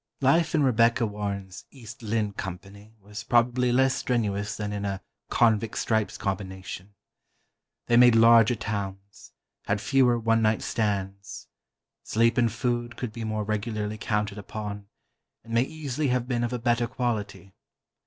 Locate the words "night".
10.41-10.63